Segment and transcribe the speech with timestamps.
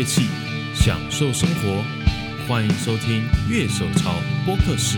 [0.00, 0.22] 乐器，
[0.74, 1.84] 享受生活。
[2.48, 4.14] 欢迎收听乐手潮
[4.46, 4.96] 播客室。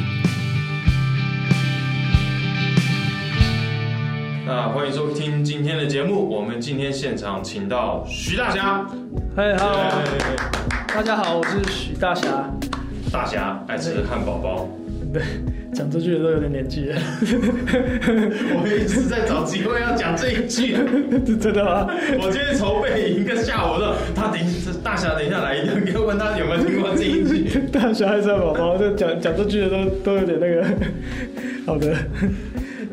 [4.47, 6.31] 那欢迎收听今天的节目。
[6.31, 8.87] 我们今天现场请到徐大侠。
[9.35, 9.91] 嗨，Hello，
[10.87, 12.49] 大家好，我是徐大侠。
[13.11, 14.69] 大侠爱吃汉堡包。
[15.13, 15.25] 对。
[15.75, 20.77] 讲这句的都有点年纪了， 我一直在找机会要讲这一句，
[21.41, 21.89] 真的吗？
[22.21, 24.39] 我今天筹备一个下午的，他等
[24.85, 27.59] 大侠等一下来一定要问他有没有听过这一句。
[27.73, 30.63] 大侠还是宝宝，就讲讲这句的都都有点那个。
[31.65, 31.95] 好的，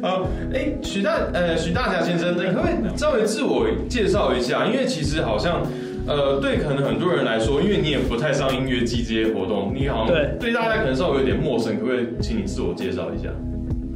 [0.02, 4.66] 啊，哎，许大呃许大侠先生，你可不可以稍微自我介绍一下？
[4.66, 5.62] 因为其实好像。
[6.10, 13.30] 呃，对，可能很多人来说，因为你也不太上音乐季这些活动，你好像对对大家可能稍微有点陌生，可不可以请你自我介绍一下？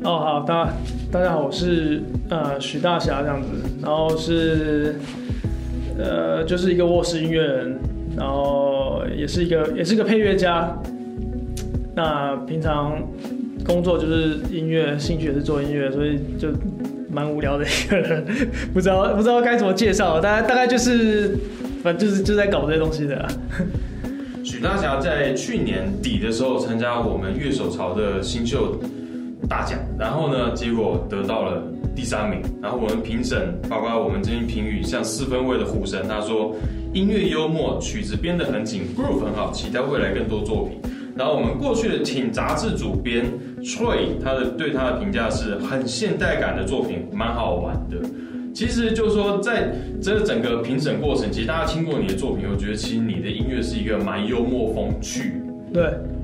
[0.04, 0.74] 哦，好，大家
[1.12, 3.48] 大家好，我是呃许大侠这样子，
[3.82, 4.96] 然后是
[5.98, 7.80] 呃就是一个卧室音乐人，
[8.16, 10.72] 然后也是一个也是个配乐家，
[11.96, 13.02] 那平常
[13.66, 16.50] 工作就是音乐，兴趣也是做音乐，所以就
[17.10, 18.24] 蛮无聊的一个人，
[18.72, 21.36] 不知道不知道该怎么介绍，大概大概就是。
[21.84, 23.28] 反正就是就在搞这些东西的。
[24.42, 28.80] 许大侠在去年底的时候参加我们乐手潮的新秀
[29.50, 31.62] 大奖，然后呢，结果得到了
[31.94, 32.42] 第三名。
[32.62, 36.56] 然后我们评审，包括我们这些评语，像四分位的虎神，他说
[36.94, 40.80] 音乐幽默，曲子编得很紧，groove 很好，期待未来更多作品。
[41.16, 43.26] 然后我们过去的请杂志主编
[43.62, 47.98] Troy，他的对他的评价是很现代感的作品，蛮好玩的。
[48.54, 55.34] 其实就是说，在这整个评审过程，其实大家听过你的作品，我觉得其实你的音乐是一个蛮幽默风趣
[55.74, 55.84] 对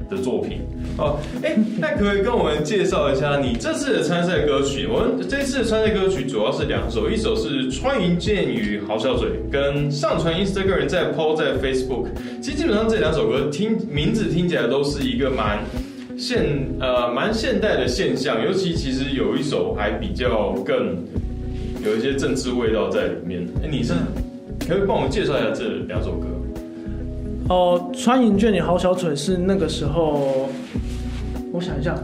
[0.09, 0.59] 的作品。
[0.97, 4.85] 哦，哎，那可以跟我们介绍一下你这次的参赛歌曲？
[4.85, 12.07] 我们这次的参赛歌曲主要是两首，一首是《穿云箭雨嚎小嘴》，跟上传 Instagram 在 PO 在 Facebook。
[12.41, 15.63] 其实基本上这两首歌听名字听起来都是一个蛮
[16.15, 16.45] 现
[16.79, 20.95] 呃蛮现代的现象，尤其其实有一首还比较更。
[21.85, 23.47] 有一些政治味道在里面。
[23.63, 23.93] 哎，你是
[24.67, 26.27] 可以帮我们介绍一下这两首歌？
[27.49, 30.49] 哦，穿云卷你好小蠢是那个时候，
[31.51, 31.95] 我想一下，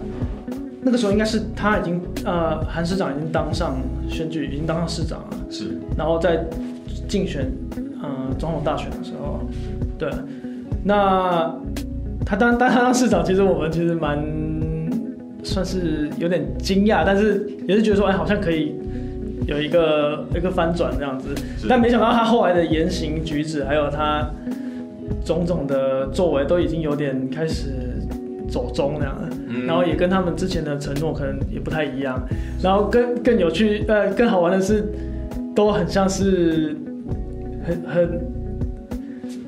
[0.81, 3.75] 那个时候应该是他已经呃，韩市长已经当上
[4.09, 5.38] 选举，已经当上市长了。
[5.52, 5.78] 是。
[5.96, 6.44] 然后在
[7.08, 9.40] 竞选嗯总统大选的时候，
[10.00, 10.09] 对，
[10.84, 11.53] 那
[12.25, 14.18] 他当当上市长，其实我们其实蛮
[15.44, 18.74] 算是有点惊讶，但是也是觉得说，哎，好像可以。
[19.47, 21.29] 有一个一个翻转这样子，
[21.69, 24.28] 但没想到他后来的言行举止，还有他
[25.23, 27.72] 种种的作为，都已经有点开始
[28.50, 29.29] 走中那样了。
[29.67, 32.19] 然后也跟他们之前的承诺可能也不太一样。
[32.61, 34.84] 然后更更有趣呃更好玩的是，
[35.55, 36.75] 都很像是
[37.63, 38.09] 很很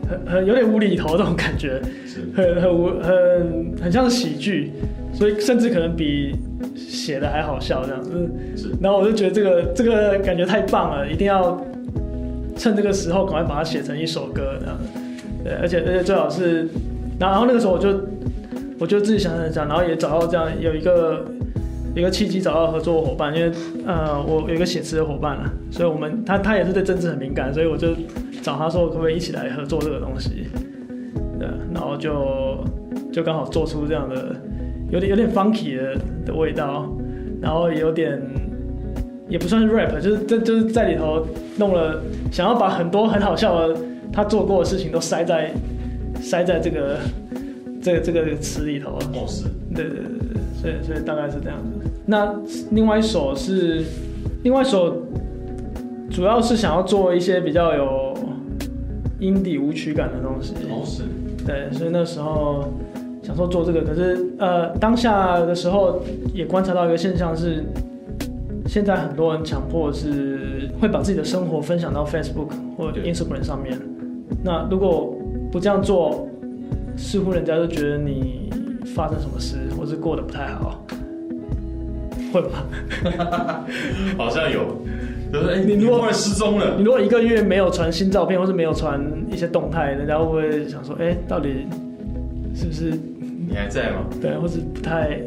[0.07, 1.81] 很很有点无厘头这种感觉，
[2.35, 4.71] 很很无很很像是喜剧，
[5.11, 6.35] 所以甚至可能比。
[6.75, 8.03] 写的还好笑这样。
[8.03, 8.11] 子，
[8.55, 11.59] 是，然后我就觉得这个这个感觉太棒了，一定要
[12.55, 14.77] 趁这个时候赶快把它写成一首歌这样，
[15.43, 16.67] 对，而且而且最好是，
[17.19, 17.89] 然后那个时候我就
[18.79, 21.23] 我就自己想想想，然后也找到这样有一个
[21.95, 23.51] 一个契机找到合作伙伴，因为
[23.85, 27.89] 呃我有一个写词的伙伴了，所以我们他他也是对政治很敏感，所以我就
[28.41, 30.47] 找他说可不可以一起来合作这个东西，
[31.39, 32.63] 对，然后就
[33.11, 34.35] 就刚好做出这样的。
[34.89, 36.89] 有点有点 funky 的的味道，
[37.41, 38.21] 然后有点
[39.27, 41.25] 也不算是 rap，就是这就是在里头
[41.57, 43.77] 弄了，想要把很多很好笑的
[44.13, 45.51] 他做过的事情都塞在
[46.21, 46.97] 塞在这个
[47.81, 48.91] 这个这个词里头。
[49.13, 49.43] 哦，是，
[49.75, 51.89] 对对对对，所以所以大概是这样子。
[52.05, 52.33] 那
[52.71, 53.83] 另外一首是
[54.43, 55.05] 另外一首，
[56.09, 58.13] 主要是想要做一些比较有
[59.19, 60.53] indie 舞曲感的东西。
[60.69, 61.03] 哦，是，
[61.45, 62.63] 对，所以那时候。
[63.27, 66.01] 想说做这个，可是呃，当下的时候
[66.33, 67.61] 也观察到一个现象是，
[68.65, 73.77] 现在很多人强迫是会把自己的生活分享到 Facebook 或者 Instagram 上面。
[74.41, 75.13] 那如果
[75.51, 76.25] 不这样做，
[76.95, 78.49] 似乎人家就觉得你
[78.95, 80.81] 发生什么事，或是过得不太好，
[82.31, 82.63] 会吗？
[84.17, 84.61] 好像有，
[85.33, 91.67] 就是哎，你如果失踪了，你如果一个月没有传新照片，或是没有传一些动态，人家会不会想说，哎，到底
[92.55, 92.97] 是不是？
[93.47, 94.05] 你还在吗？
[94.21, 95.19] 对，或是不太，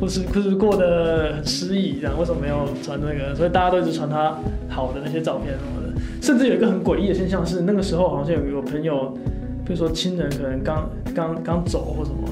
[0.00, 3.34] 或是或是过得很失意，这样为什么没有传那个？
[3.34, 4.38] 所以大家都一直传他
[4.68, 6.00] 好的那些照片什么的。
[6.20, 9.12] 甚至有一个很诡异的现象是，那个时候好像有有朋友，
[9.64, 12.28] 比如说亲人可能刚刚刚走或什么，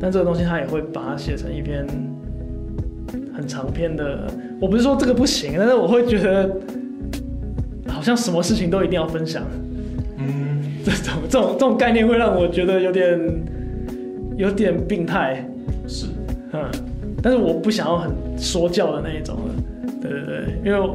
[0.00, 1.86] 但这个东西他也会把它写成一篇
[3.34, 4.26] 很长篇的。
[4.60, 6.50] 我不是说这个不行，但是我会觉得
[7.86, 9.42] 好像什么事情都一定要分享。
[10.18, 10.62] 嗯。
[10.84, 13.18] 这种这种这种概念会让我觉得有点
[14.36, 15.44] 有点病态，
[15.86, 16.06] 是，
[16.52, 16.62] 嗯，
[17.22, 19.36] 但是我不想要很说教的那一种。
[19.36, 19.42] 了，
[20.00, 20.90] 对对对，因为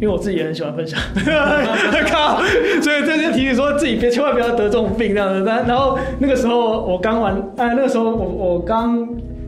[0.00, 0.98] 为我自己也很喜欢分享，
[2.10, 2.40] 靠，
[2.82, 5.44] 所以这就提醒说自己别千万不要得这种病这样子。
[5.46, 9.06] 但然后那个时候我刚玩，哎，那个时候我我刚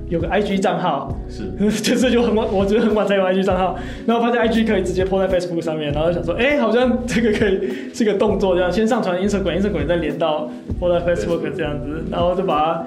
[0.09, 1.51] 有个 IG 账号，是，
[1.83, 3.77] 就是就很晚，我觉得很晚才有 IG 账号，
[4.07, 7.61] 然后发现 IG 可以直接 po 在 Facebook 上面，然后想说，哎，好像这个可以
[7.93, 10.49] 是个动作，这样先上传 Instagram，Instagram 再连到
[10.81, 12.87] po 在 Facebook 这样子，然后就把它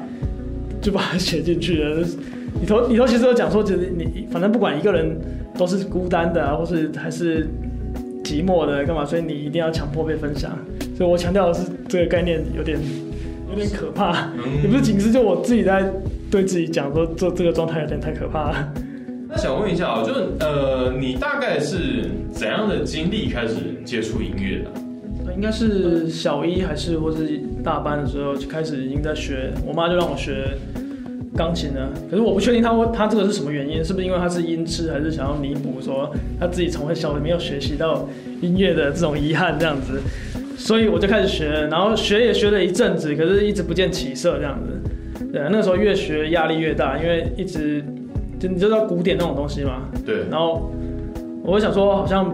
[0.82, 2.06] 就把它写进去了。
[2.62, 5.18] 里头里头其实有讲说，其实你反正不管一个人
[5.58, 7.48] 都是孤单的啊，或是还是
[8.24, 10.52] 寂寞的干嘛，所以你一定要强迫被分享。
[10.98, 12.78] 所以我强调的是这个概念有点
[13.50, 14.64] 有点可怕，嗯。
[14.64, 15.90] 也不是仅是就我自己在
[16.30, 18.74] 对自己讲说这这个状态有点太可怕了。
[19.28, 23.56] 那想问一下啊，就呃，你大概是怎样的经历开始
[23.86, 24.70] 接触音乐的？
[25.36, 30.58] 应该是小一还是或是大班的时候就开始已经在学，我妈就让我学
[31.38, 31.90] 钢琴了。
[32.10, 38.10] 可是我不确定她会她这个是什么原因，是不是因为她是音痴，还是想要弥补说她自己从小没有学习到
[38.42, 40.02] 音乐的这种遗憾这样子。
[40.58, 44.79] 所以我就开始学，然后学也学了一阵子，可是一直不见起色这样子。
[45.32, 47.84] 对，那个时候越学压力越大，因为一直
[48.40, 50.72] 就你知道古典那种东西嘛，对，然后
[51.44, 52.34] 我就想说，好像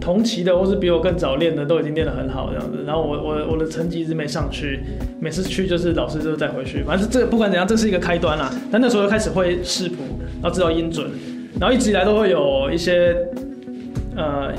[0.00, 4.80] 同期的或是比我更早练的都已经练得很好这样子，然后我我我的成绩一直没上去，
[5.20, 8.52] 每次去就是老师就再回去，反正这不管怎样，这是一个开端啦。
[8.70, 10.02] 但那时候就开始会视谱，
[10.42, 11.08] 然后知道音准，
[11.60, 13.16] 然后一直以来都会有一些
[14.16, 14.52] 呃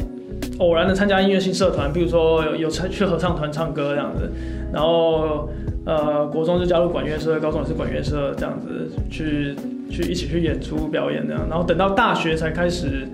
[0.59, 4.31] 偶然的参加音乐性社团，比如说有有去合唱团唱歌这样子，
[4.73, 5.49] 然后
[5.85, 9.55] 呃国中就加入管乐社，高中也是管乐社这样子去
[9.89, 13.07] 去一起去演出表演这样，然后等到大学才开始，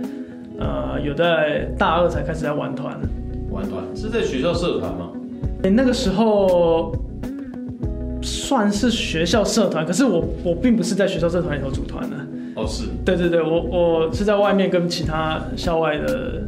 [0.59, 2.97] 呃有在大二才开始在玩团，
[3.49, 5.11] 玩团是在学校社团吗？
[5.63, 6.95] 诶那个时候
[8.21, 12.15] 算是学校社团，可是我我并不是在学校社团里头组团的，
[12.55, 16.41] 哦，是，对对对，我我是在外面跟其他校外的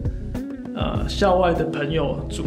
[0.75, 2.43] 呃校外的朋友组，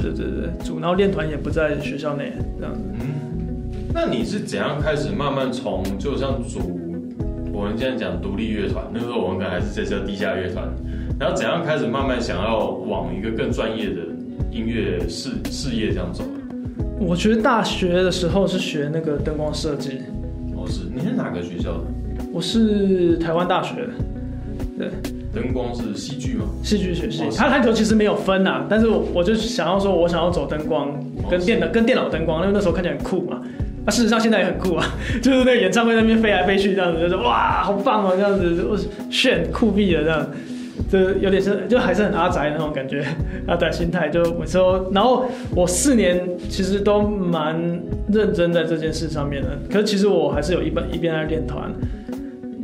[0.00, 2.80] 对对对组，然后练团也不在学校内这样子。
[3.00, 6.78] 嗯，那你是怎样开始慢慢从就像组，
[7.52, 10.68] 我们现在讲独立乐团，那时候我们可能还是在叫地下乐团，
[11.18, 14.02] 然后怎样开始慢慢想要往一个更专业的
[14.50, 16.36] 音乐事事业这样走啊？
[17.00, 20.00] 我觉得大学的时候是学那个灯光设计，
[20.56, 21.84] 哦，是，你是哪个学校的？
[22.32, 23.92] 我是台湾大学的，
[24.76, 24.90] 对，
[25.34, 26.44] 灯光是戏剧吗？
[26.62, 27.30] 戏剧学系哦。
[27.30, 30.92] 是它它里头其实没有分呐、但是我我就想要说，我想要走灯光
[31.30, 33.42] 跟电脑跟电脑灯光，因为那时候看起来很酷嘛。
[33.84, 34.84] 那、事实上现在也很酷啊，
[35.22, 38.76] 就是那个演唱会那边飞来飞去这样子，就是哇，好棒哦，这样子，我
[39.10, 40.26] 炫酷毙了这样。
[40.88, 43.04] 就有点是，就还是很阿宅的那种感觉，
[43.46, 44.08] 阿宅心态。
[44.08, 47.54] 就每次都，然后我四年其实都蛮
[48.10, 49.58] 认真在这件事上面的。
[49.70, 51.70] 可是其实我还是有一边一边在练团，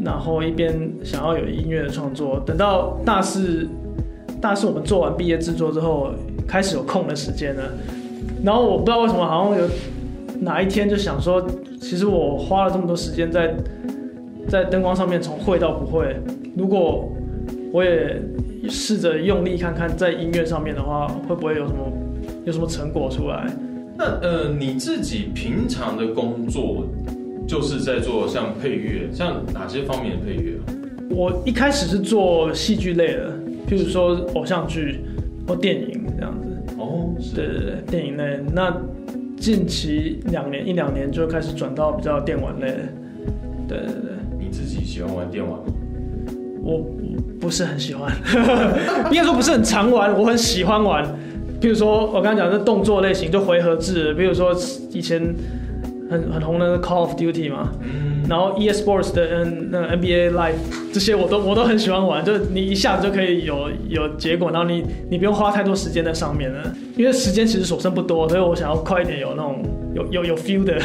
[0.04, 2.40] 然后一边想要有音乐的创作。
[2.44, 3.66] 等到大四，
[4.40, 6.10] 大四我们做完毕业制作之后，
[6.46, 7.62] 开始有空的时间了。
[8.44, 9.68] 然后我不知道为什么，好像有
[10.40, 11.42] 哪一天就想说，
[11.80, 13.54] 其实我花了这么多时间在
[14.48, 16.16] 在灯光上面从会到不会，
[16.54, 17.10] 如果
[17.72, 18.20] 我也
[18.68, 21.78] 试着用力看看，在音乐上面的话，会不会有什么
[22.44, 23.46] 有什么成果出来？
[23.96, 26.84] 那呃，你自己平常的工作
[27.46, 30.72] 就是在做像配乐，像哪些方面的配乐啊？
[31.10, 33.32] 我一开始是做戏剧类的，
[33.68, 35.00] 譬如说偶像剧
[35.46, 36.74] 或电影这样子。
[36.78, 38.40] 哦，是，对对对，电影类。
[38.52, 38.74] 那
[39.36, 42.78] 近期两年一两年就开始转到比较电玩类的。
[43.68, 45.64] 对对对，你自己喜欢玩电玩吗？
[46.62, 46.82] 我
[47.38, 48.10] 不是很喜欢，
[49.12, 51.04] 应该说不是很常玩，我很喜欢玩。
[51.60, 54.54] 譬如说我刚刚讲的动作类型，就回合制的，比如说
[54.90, 55.22] 以前
[56.10, 60.54] 很很红的 Call of Duty 嘛，嗯，然后 EA Sports 的 N 那 N B A Live
[60.92, 69.62] 这些我都我都很喜欢玩，就是你一下子就可以有有结果，然后你你不用花太多时间在上面了，因为时间其实所剩不多，所以我想要快一点有那种
[69.94, 70.78] 有有有 feel 的，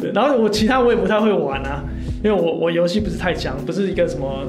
[0.00, 1.84] 对， 然后我其他我也不太会玩啊，
[2.24, 4.44] 因为我我游戏不是太强，不是一个什么。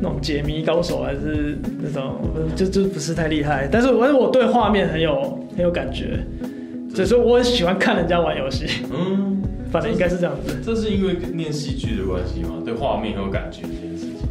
[0.00, 2.16] 那种解谜高手还是那种，
[2.56, 6.18] 就就不是太厉害，但是我我对画面很有很有感觉，
[6.94, 10.56] 所以说我很喜欢看人家玩游戏，嗯， 反正应该是这样子。
[10.64, 12.62] 这是因为念戏剧的关系吗？
[12.64, 14.28] 对画面很有感觉这件事情。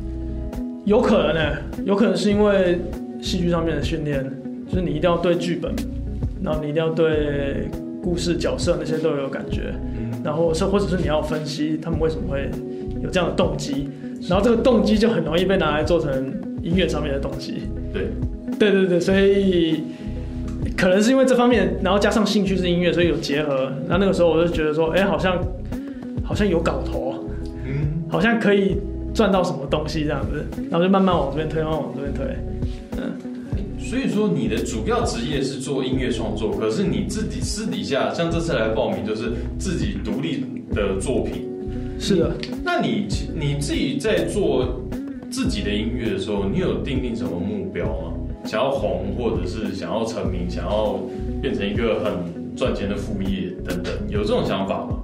[0.85, 2.79] 有可能呢、有可能是因为
[3.21, 4.23] 戏剧上面的训练，
[4.67, 5.73] 就是你一定要对剧本，
[6.41, 7.67] 然后你一定要对
[8.01, 12.49] 故事角色那些都有感觉，嗯，然后是或者是你要分析他们为什么会
[13.01, 13.89] 有这样的动机，
[14.29, 17.63] 然后这个动机就很容易被拿来做成音乐上面的东西。
[17.93, 18.07] 对，
[18.57, 19.83] 对对对，所以
[20.83, 23.71] 可能是因为这方面，然后加上兴趣是音乐，所以有结合。
[23.87, 25.41] 那那个时候我就觉得说，哎、好像
[26.25, 27.23] 好像有搞头，
[27.65, 28.75] 嗯，好像可以
[29.13, 32.25] 赚到什么东西这样子，然后就慢慢往这边推，慢慢往这边推。
[33.79, 41.47] 所以说你的主要职业是做音乐创作，可是你自己私底下像这次来报名就是自己独立的作品。
[41.97, 44.83] 是的，那你你自己在做
[45.31, 48.13] 自己的音乐的时候，你有定定什么目标吗？
[48.45, 50.99] 想要红，或者是想要成名，想要
[51.41, 54.97] 变成一个很赚钱的副业等等，有这种想法吗？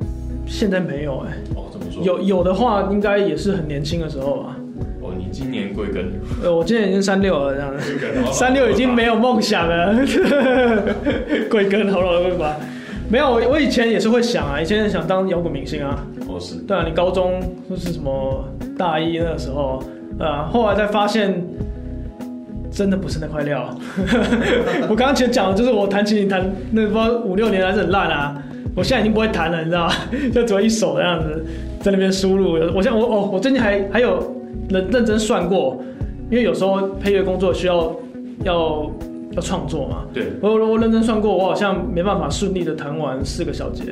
[0.46, 2.04] 现在没有哎、哦，怎么说？
[2.04, 4.56] 有有的话，应该也是很年轻的时候吧。
[5.02, 6.06] 哦，你今年贵庚？
[6.44, 7.98] 呃，我今年已经三六了，这样子。
[8.32, 9.94] 三六已经没有梦想了，
[11.50, 12.58] 贵庚好了吧？
[13.10, 16.06] 没有，我我以前也是会想啊，以前想当摇滚明星啊。
[16.28, 18.44] 哦，是对啊，你高中就是什么
[18.78, 19.82] 大一那个时候，
[20.20, 21.44] 啊，后来才发现，
[22.80, 23.78] 真的不是那块料。
[24.90, 28.42] 我刚刚其实讲的就是我弹琴弹那不知道五六年还是很烂啊，
[28.74, 29.94] 我现在已经不会弹了，你知道吗？
[30.34, 31.46] 就只会一手这样子
[31.82, 32.54] 在那边输入。
[32.74, 34.34] 我像我哦，我最近还还有
[34.70, 35.84] 认认真算过，
[36.32, 37.94] 因为有时候配乐工作需要
[38.46, 38.90] 要
[39.34, 40.06] 要创作嘛。
[40.14, 43.84] 对，我我我认真算过，我好像没办法顺利的弹完四个小节。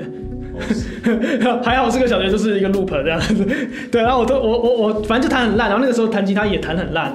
[1.63, 3.45] 还好四个小节就是一个 loop 这样子，
[3.91, 7.13] 对，然后我都我我我反正就弹很烂，然后那个时候弹吉他也弹很烂，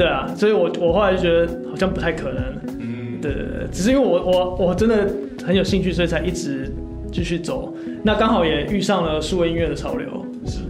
[0.00, 2.42] 对啊，所以我我后来就觉得好像不太可能，
[2.78, 5.06] 嗯，对对对，只是因为我我我真的
[5.44, 6.72] 很有兴趣，所以才一直
[7.12, 10.08] 继续走，那刚好也遇上了数位音乐的潮流，
[10.46, 10.60] 是。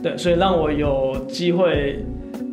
[0.00, 1.98] 对，所以让我有机会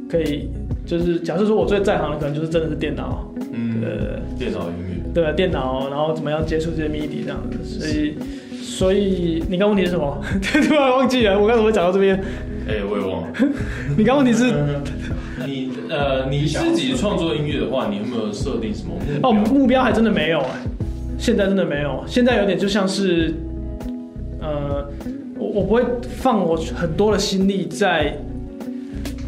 [0.09, 0.49] 可以
[0.87, 4.93] 就是假设说我最在行的可能就是真的是电脑，嗯，呃，电脑音乐。
[5.13, 8.15] 对电脑，然后怎么样接触这些 MIDI 这样子，所以
[8.59, 10.19] 所以你刚问题是什么？
[10.41, 12.19] 突然忘记了，我刚怎么会讲到这边？
[12.67, 13.27] 哎、我也忘了。
[13.95, 14.45] 你刚问题是
[15.45, 19.29] 你呃，你自己创作音乐的话，你有没有设定什么目标？
[19.29, 20.61] 哦，目标还真的没有哎，
[21.17, 23.33] 现在真的没有，现在有点就像是，
[24.39, 24.87] 呃，
[25.37, 28.17] 我我不会放我很多的心力在。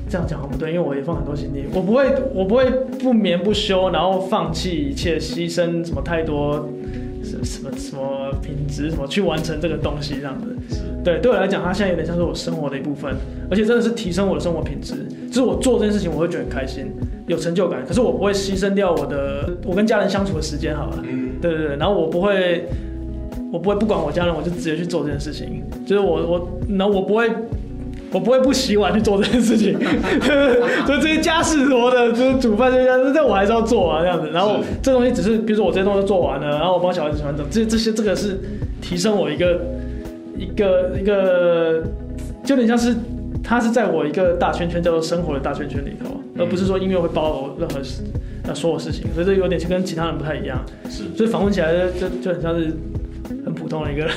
[0.08, 2.70] 这样讲好不对，因为我也放很多心力，我不会，我不会
[3.00, 6.70] 不眠不休，然后放弃一切，牺牲什么太多，
[7.26, 10.56] 什什么什么品质，什么去完成这个东西，这样子。
[11.04, 13.14] 对，对我来讲，它现在有点像是我生活的一部分，
[13.50, 14.96] 而且真的是提升我的生活品质。
[15.28, 16.86] 就是我做这件事情，我会觉得很开心，
[17.28, 17.84] 有成就感。
[17.86, 21.04] 可是我不会牺牲掉我的我跟家人相处的时间，好了。
[21.04, 22.68] 嗯，对对对，然后我不会，
[23.52, 25.64] 我不会不管我家人，我就直接去做这件事情。
[25.86, 27.30] 就是我我，然后我不会。
[28.12, 29.78] 我不会不洗碗去做这件事情，
[30.86, 34.30] 所以这些家事什么的，就是煮饭这些，这我还是要做啊，这样子。
[34.32, 38.40] 然后这东西只是，比如说我这些东西做完了，然后我帮小孩子洗完澡，这这些这个是
[38.82, 39.60] 提升我一个
[40.38, 41.84] 一个一个，
[42.44, 42.96] 就有点像是
[43.44, 48.02] 它是在我一个大圈圈叫做生活的大圈圈里头，而不是说音乐会包我任何事
[48.48, 50.64] 呃所有事情，所以这有点跟其他人不太一样。
[50.90, 52.95] 是所以访问起来就就就很像是很
[53.66, 54.14] 普通的一个人。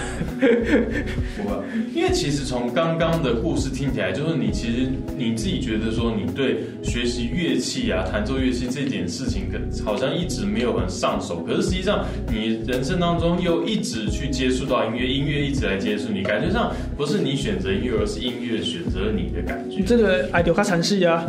[1.39, 1.57] 不会，
[1.95, 11.43] 因为其实从刚刚的故事听起来，就是你其实你自己觉得说，你对学习乐器啊、弹奏乐器这件事情，可好像一直没有很上手。
[11.49, 19.83] 可是实际上，你人生当中又一直去接触到音乐，音乐一直来接触你，感觉上不是你选择音乐，而是音乐选择你的感觉。
[19.83, 21.25] 这个爱丢卡禅系啊，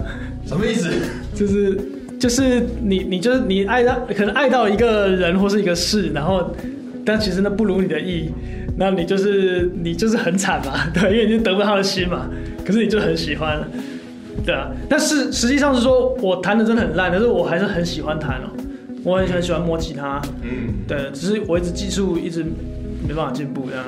[0.45, 0.91] 什么意思？
[1.33, 1.79] 就是
[2.19, 6.53] 就是你你就是你爱到可能爱到一个人或是一个事，然后
[7.05, 8.29] 但其实那不如你的意，
[8.77, 12.29] 那你就是你就是很惨嘛， 对，因为你就得不到他的心嘛，
[12.65, 13.61] 可是你就很喜欢，
[14.45, 14.69] 对啊。
[14.87, 18.49] 但是实际上是说我弹的真的很烂，可是我还是很喜欢弹哦，
[19.03, 22.43] 我很很喜欢摸吉他，嗯，对，只是我一直技术一直
[23.07, 23.85] 没办法进步这样。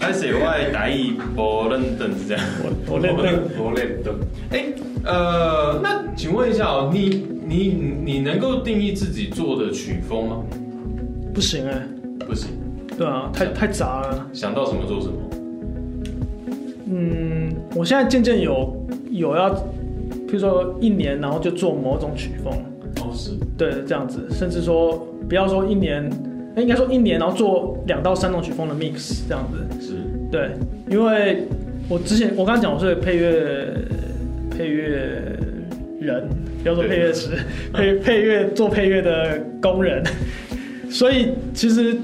[0.00, 2.44] 开始外打一不认等是这样。
[2.62, 4.14] 我我认得 我认得。
[4.50, 4.64] 哎，
[5.04, 10.36] 呃，那请问一下哦，你你你能够定义自己做的曲风吗？
[11.36, 11.82] 不行哎、
[12.26, 12.48] 不行，
[12.96, 14.26] 对啊，太太杂了。
[14.32, 15.12] 想到什么做什么。
[16.86, 18.74] 嗯，我现在渐渐有
[19.10, 19.54] 有要，
[20.26, 22.54] 譬如说一年，然后就做某种曲风，
[23.02, 24.96] 哦，是，对，这样子，甚至说
[25.28, 26.10] 不要说一年，
[26.54, 29.92] 那应该说一年，然后做两到三种曲风的 mix 这样子，是，
[30.32, 30.52] 对，
[30.88, 31.46] 因为
[31.86, 33.74] 我之前我刚刚讲我是配乐
[34.50, 35.36] 配乐
[36.00, 36.30] 人，
[36.62, 37.28] 不要说配乐师，
[37.74, 40.02] 配配乐做配乐的工人，
[40.90, 41.96] 所以其实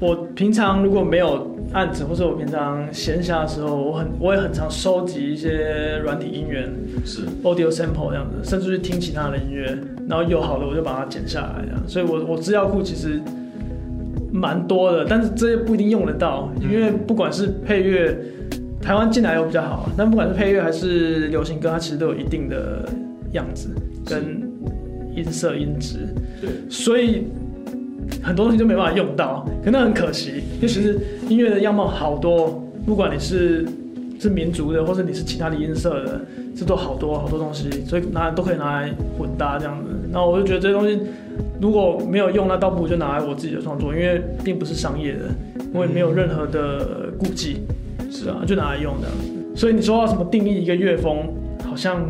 [0.00, 6.70] 我平常如果没有案子，或者我平常闲暇的时候，我很我也很常收集一些软体音源
[7.04, 9.78] 是，audio sample 这样子，甚至去听其他的音乐，
[10.08, 13.20] 然后有好的我就把它剪下来这样，所以我我资料库其实
[14.30, 18.14] 蛮多的，但是这些不一定用得到，因为不管是配乐，
[18.82, 22.86] 台湾进来又比较好，但不管是配乐还是流行歌，它其实都有一定的
[23.32, 23.70] 样子
[24.04, 24.42] 跟
[25.14, 25.98] 音色音质，
[26.40, 27.28] 对，所以
[28.20, 30.42] 很多东西就没办法用到，可那很可惜。
[30.56, 33.66] 因为其实音乐的样貌好多，不管你是
[34.18, 36.20] 是民族的，或者你是其他的音色的，
[36.54, 39.90] 这都好多好多东西，所以拿都可以拿来混搭这样子。
[40.12, 41.00] 然后我就觉得这些东西
[41.60, 45.20] 如果没有用，那倒不如就拿来我自己的创作，因为并不是商业的，
[45.72, 47.62] 我也没有任何的顾忌，
[48.10, 49.08] 是啊，就拿来用的。
[49.56, 51.28] 所以你说要什么定义一个乐风，
[51.64, 52.02] 好像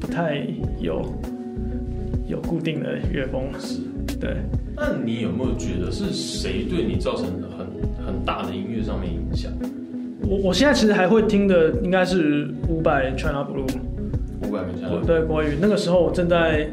[0.00, 0.46] 不太
[0.80, 1.02] 有
[2.26, 3.80] 有固定的乐风，是。
[4.20, 4.36] 对。
[4.76, 7.66] 那你有没有觉得是谁对你造成很
[8.06, 9.50] 很大的音乐上面影响？
[10.22, 13.66] 我我现在其实还会听的应该是伍佰 China Blue，
[14.42, 15.56] 伍佰跟 China 对国语。
[15.60, 16.68] 那个时候我正在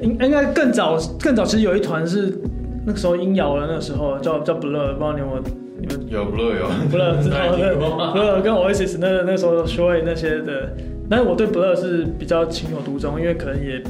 [0.00, 2.32] 应应该更早更早，其实有一团是
[2.86, 5.42] 那个时候音摇的，那个时候叫叫 Blur，不知道你有没有
[5.80, 10.72] 你们有 Blur 有 Blur 知道对 Blur 跟 Oasis 那那时候 Showy 那些的，
[11.10, 13.82] 但是我对 Blur 是比较情有独钟，因为可能也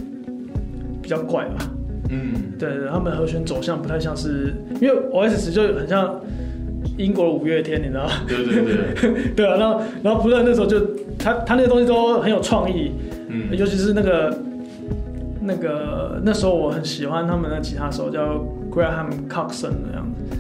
[1.01, 1.71] 比较怪吧。
[2.11, 6.21] 嗯，对对，他们和弦走向不太像是，因为 Oasis 就很像
[6.97, 8.13] 英国的五月天，你知道吗？
[8.27, 10.81] 对对对， 对啊，然后然后 Blur 那时候就
[11.19, 12.93] 他他那些东西都很有创意，
[13.29, 14.39] 嗯，尤其是那个
[15.43, 20.07] 那个那时候我很喜欢他们的吉他手叫 Graham Coxon 那样。
[20.15, 20.37] 子，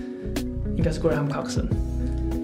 [0.76, 1.64] 应该是 Graham Coxon，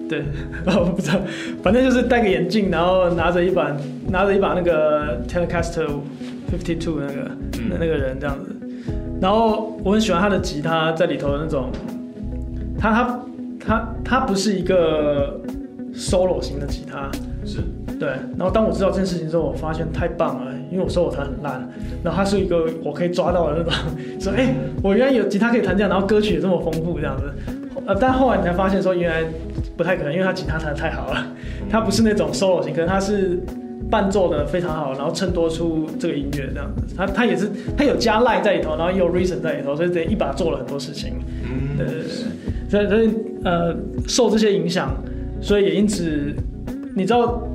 [0.09, 0.23] 对，
[0.67, 1.19] 我不知道，
[1.63, 3.75] 反正就是戴个眼镜，然后拿着一把
[4.09, 5.87] 拿着一把那个 Telecaster
[6.51, 7.31] Fifty Two 那个
[7.69, 8.51] 那那个人这样子。
[9.21, 11.69] 然后我很喜欢他的吉他在里头的那种，
[12.77, 13.19] 他他
[13.59, 15.39] 他他不是一个
[15.93, 17.09] solo 型的吉他，
[17.45, 17.59] 是
[17.97, 18.09] 对。
[18.37, 21.67] 然后当我知道这件事情之后，我发现太棒了，因为我 solo 弹很烂，
[22.03, 23.73] 然后他是一个我可以抓到的那种，
[24.19, 24.53] 说哎，
[24.83, 27.33] 我原来有吉他可以弹这样，然后歌曲也这么丰富这样子。
[27.87, 29.27] 呃，但后来你才发现说原来
[29.77, 31.25] 不太可能，因为他吉他弹的太好了，
[31.69, 33.39] 他不是那种 solo 型，可能他是。
[33.89, 36.95] 伴奏的非常好，然后衬托出这个音乐这样子。
[36.95, 41.13] 他他也是他有加 line 在里头，然后也有 reason 在里头，所以等于一把做了很多事情。
[41.43, 42.09] 嗯，对对对。
[42.67, 43.09] 所以所以
[43.43, 43.75] 呃，
[44.07, 44.91] 受这些影响，
[45.39, 46.33] 所以也因此，
[46.95, 47.47] 你知道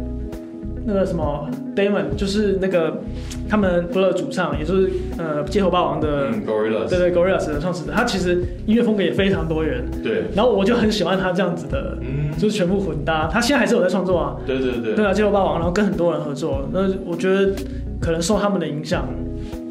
[0.86, 3.02] 那个什么 Damon 就是那个
[3.50, 9.84] 他们 Blur 主唱，也就是呃街头霸王的 Gorillaz，对对 Gorillaz 的创始人，他其实音乐风格也非常多元。
[10.02, 10.22] 对。
[10.36, 11.98] 然后我就很喜欢他这样子的。
[12.00, 14.36] 嗯就是全部混搭，他现在还是有在创作啊。
[14.46, 14.94] 对对对。
[14.94, 17.52] 对啊，街头霸王，然后跟很多人合作，那我觉得
[18.00, 19.06] 可能受他们的影响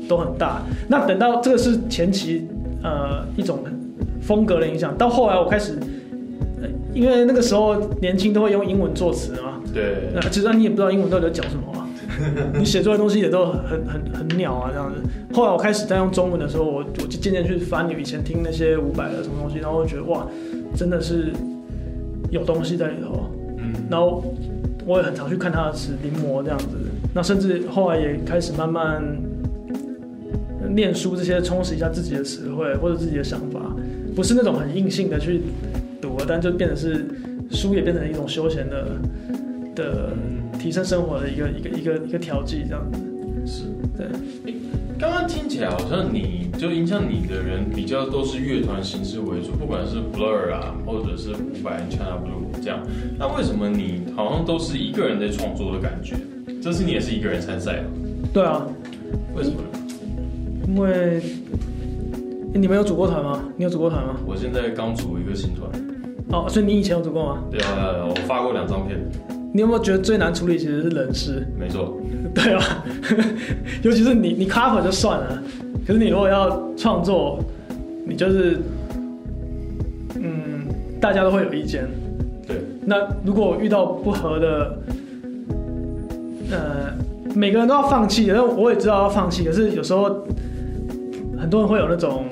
[0.08, 0.62] 都很大。
[0.88, 2.48] 那等到这个是前期
[2.84, 3.63] 呃一种
[4.22, 5.80] 风格的影响，到后来我开始，
[6.94, 9.60] 因为那个时候年轻都会用英文作词嘛。
[9.74, 10.10] 对。
[10.13, 11.79] 那其实你也不知道英文到底在讲什么啊，
[12.58, 15.01] 你写出来的东西也都很很很鸟啊这样子。
[15.34, 20.27] 后来我开始在用中文的时候，我我就渐渐去翻你以前听那些伍佰的什么东西，然后我觉得哇，
[20.75, 21.34] 真的是。
[22.32, 23.27] 有东西在里头，
[23.58, 24.23] 嗯，然后
[24.86, 26.77] 我也很常去看他的词临摹这样子，
[27.12, 29.03] 那甚至后来也开始慢慢
[30.69, 33.75] 念书这些，充实一下自己的词汇或者自己的想法，
[34.15, 35.41] 不是那种很硬性的去
[35.99, 37.03] 读，但就变成是
[37.49, 38.86] 书也变成一种休闲的
[39.73, 40.10] 的
[40.60, 43.00] 提升生活的一个一个一个一个调剂这样子，
[43.45, 43.63] 是
[43.98, 44.08] 对。
[45.00, 52.86] 刚刚听起来好像你就影响你的人比较都是乐团形式为主，不管是 Blur 啊，或者是伍佰、China Blue 这样。
[53.17, 56.17] 那为什么你好像都是一个人在创作的感觉？
[56.62, 57.88] 这次你也是一个人参赛吗？
[58.34, 58.67] 对啊。
[59.34, 59.62] 为什么？
[60.67, 61.22] 因为
[62.54, 63.41] 你们有组过团吗？
[63.56, 64.17] 你有组过团吗？
[64.28, 65.72] 我现在刚组一个新团。
[66.32, 67.43] 哦，所以你以前有组过吗？
[67.50, 69.00] 对啊，我发过两张片。
[69.60, 71.45] 你有没有觉得最难处理其实是人事？
[71.60, 72.00] 没错，
[72.34, 72.86] 对啊，
[73.84, 75.43] 尤其是你你 cover 就算了，
[75.86, 77.43] 可是你如果要创作，
[78.06, 78.58] 你就是，
[80.15, 80.65] 嗯，
[81.02, 81.86] 大家都会有意见。
[82.48, 84.80] 对，那如果遇到不合的，
[86.52, 86.93] 呃，
[87.36, 90.26] 每个人都要放弃，但我也知道要放弃，可是有时候
[91.38, 92.24] 很多人会有那种，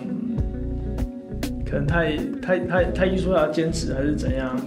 [1.70, 4.58] 可能太太太太艺术要坚持还是怎样。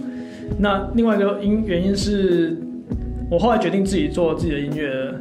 [0.57, 2.57] 那另外一个因原因是，
[3.29, 5.13] 我后来决定自己做自己的音乐，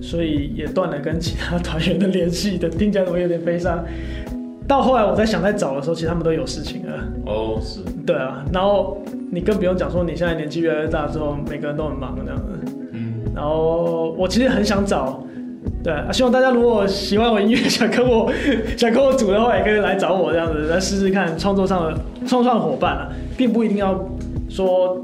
[0.00, 2.68] 所以也断了跟其他团员的联系的。
[2.68, 3.84] 听起来我有点悲伤。
[4.66, 6.92] 到后来我在想再找的时候，其实他们都有事情了。
[7.26, 7.80] 哦，是。
[8.06, 8.96] 对啊，然后
[9.30, 12.72] 你更不用讲说你现在年纪越来越大之后，每个人都很忙这样子。
[12.92, 13.14] 嗯。
[13.34, 15.25] 然后我其实很想找。
[15.84, 18.28] 对啊，希望大家如果喜欢我音乐， 想跟我
[18.76, 24.04] 想跟我组的话，也可以来找我这样子来试试看创作上的创创伙伴啊，并不一定要
[24.48, 25.00] 说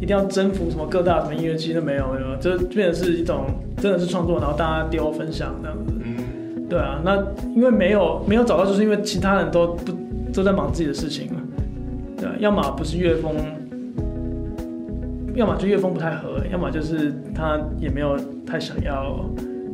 [0.00, 3.44] 一定要征服什么各大什么音乐机都没有没有，这变成是一种
[3.76, 5.92] 真的是创作，然后大家丢分享这样子。
[6.04, 7.16] 嗯，对啊，那
[7.54, 9.92] 因为没有没有找到，就是因为其他人都不
[10.32, 11.40] 都在忙自己的事情嘛。
[12.16, 13.36] 对，要么不是乐风，
[15.36, 19.24] 要么就乐风不太合，要么就是他也没有太想要。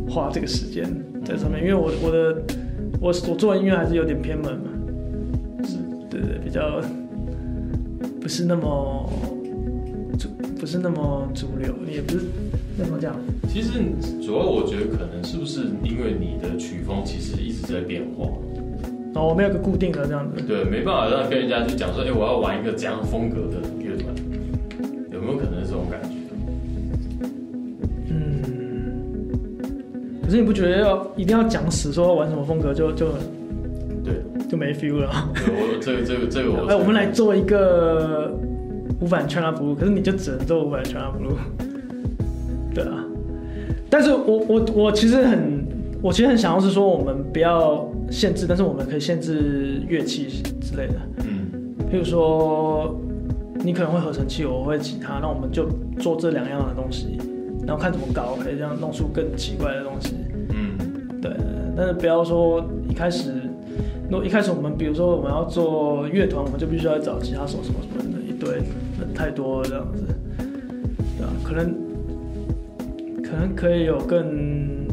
[0.08, 0.84] 花这个时间
[1.24, 2.42] 在上面，因为我我的
[3.00, 4.70] 我我做的音乐还是有点偏门嘛，
[5.64, 5.76] 是，
[6.10, 6.80] 对对，比较
[8.20, 9.10] 不是那么
[10.18, 12.20] 主，不是那么主流，也不是
[12.76, 13.16] 那么这样。
[13.48, 13.80] 其实
[14.20, 18.26] 主要我觉得可能是不是因为你的曲风其实一直在变化，
[19.14, 20.42] 哦，我没有个固定的这样子。
[20.42, 23.96] 对，没办法让跟人家去讲说，哎、我要玩一个这样风格的乐
[30.24, 33.08] 可是你不觉得要一定要讲死说玩什么风格就就
[34.02, 34.14] 对，
[34.48, 35.10] 就没 feel 了？
[35.34, 38.32] 对我这个这个这个 我，哎，我们来做一个
[39.00, 41.36] 无反 h a n blue，可是你就只能做无反 h a n blue，
[42.74, 43.04] 对啊。
[43.90, 45.64] 但是我我我其实很，
[46.02, 50.94] 我其实很想要是说，我们不要限制，但是我们可以限制乐器之类的。
[51.18, 52.98] 嗯，譬如说，
[53.62, 55.68] 你可能会合成器，我会吉他，那我们就
[56.00, 57.18] 做这两样的东西，
[57.66, 60.14] 然后看怎么搞，可以这样弄出更奇怪的东西。
[60.50, 61.32] 嗯，对，
[61.76, 63.32] 但是不要说一开始，
[64.10, 68.56] 如果一开始我们比如说我们要做乐团，我们就必须要找吉他手什么什么的一堆，
[68.98, 70.04] 人太多了这样子，
[71.16, 71.74] 对啊、可能
[73.22, 74.86] 可能可以有更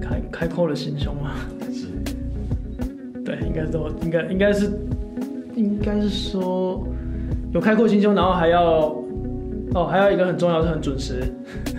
[0.00, 1.32] 开开阔的心胸嘛，
[1.72, 1.88] 是，
[3.24, 4.70] 对，应该是都应该应该是
[5.56, 6.86] 应该是说
[7.52, 8.94] 有开阔心胸，然后还要
[9.76, 11.22] 哦还有一个很重要是很准时，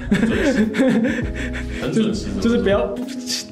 [1.81, 2.95] 很准时，就是不要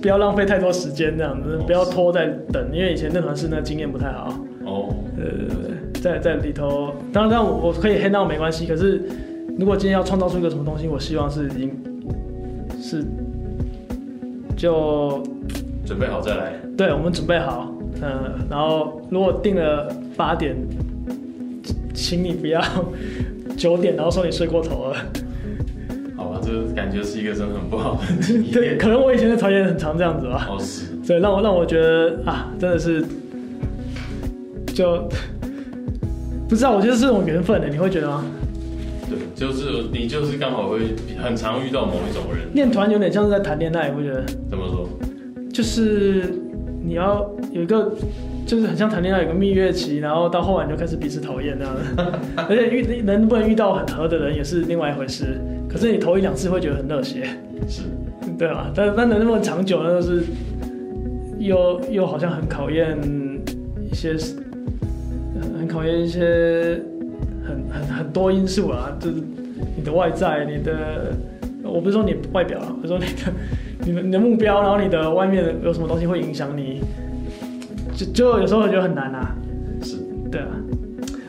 [0.01, 4.31] 不要浪费太多时间这样子，不要拖在等，因为以前乐团是那经验不太好。
[4.63, 5.47] 哦，对对
[5.93, 8.67] 对，在在里头，当然，我可以黑到没关系。
[8.67, 9.01] 可是，
[9.57, 11.71] 如果今天要创造出一个什么东西，我希望是已经
[12.79, 13.03] 是
[14.55, 15.23] 就
[15.85, 20.55] 准备好再来，对我们准备好，嗯、然后如果定了八点，
[21.93, 22.61] 请你不要
[23.57, 24.97] 九点，然后说你睡过头了。
[26.17, 30.47] 好吧，这个感觉是一个真的很不好的体 对，可能我以前的团员很常这样子吧。
[30.49, 33.05] 哦，是，对，让我让我觉得啊，真的是
[34.73, 35.07] 就
[36.47, 38.23] 不知道，我觉得是这种缘分的，你会觉得吗？
[39.09, 44.25] 对，就是你就是刚好会很常遇到某一种人，练团有点像是在谈恋爱，你不觉得？
[44.49, 44.87] 怎么说？
[45.53, 46.33] 就是
[46.83, 47.91] 你要有一个，
[48.45, 52.19] 就是很像谈恋爱，有个蜜月期，然后到后来就开始彼此讨厌那样的。
[52.47, 55.39] 而且遇能不能遇到很合的人也是另外一回事。
[55.67, 57.25] 可是你头一两次会觉得很热血，
[57.67, 57.81] 是，
[58.37, 58.71] 对啊？
[58.73, 60.23] 但但能那么长久，那就是
[61.37, 62.97] 又又好像很考验
[63.91, 64.15] 一些，
[65.41, 66.79] 很很考验一些
[67.45, 69.15] 很很很多因素啊，就是
[69.75, 71.11] 你的外在，你的，
[71.63, 73.33] 我不是说你外表啊，我说你的
[73.85, 76.81] 你的你的目标，然后你的外面有什么东西会影响你，
[77.95, 79.35] 就就有时候我觉得很难啊，
[79.81, 79.97] 是，
[80.31, 80.47] 对啊。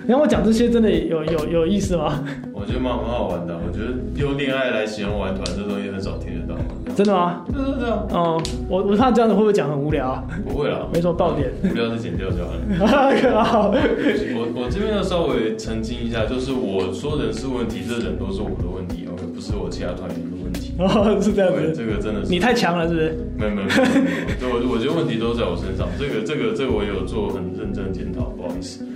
[0.07, 2.23] 你让我讲这些真的有有有意思吗？
[2.53, 3.59] 我觉得蛮蛮好玩的。
[3.67, 6.61] 我觉得用恋爱来形容玩团这东西很少听得到。
[6.95, 7.45] 真的吗？
[7.53, 10.25] 对对对啊，哦、我我怕这样子会不会讲很无聊啊？
[10.47, 11.51] 不会啦，没什么爆点。
[11.65, 13.43] 无聊就剪掉就好了。
[13.45, 20.73] 好，我我这边要稍微澄清一下，就是我说人事问题，这人都是我的问题，OK，不是我其他团员的问题。
[20.79, 21.83] 哦，是这样对，子。
[21.83, 23.19] 这个真的是你太强了，是不是？
[23.37, 28.87] 没有没有没有，没有对我我觉得问题都在我身上，这个这个这个我有做很认真的检讨，不好意思。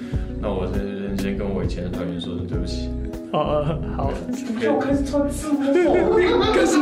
[0.40, 2.88] 那我先先跟我以前的团员说声对不起。
[3.32, 4.12] 哦哦，好。
[4.60, 6.76] 要开始穿自摸帽，可是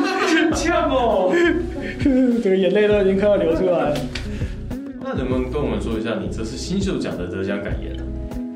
[0.55, 1.33] 呛哦。
[2.43, 3.97] 这个眼泪都已经快要流出来了。
[5.01, 8.03] 那能不能跟我们说一下你这次新秀奖的得奖感言呢？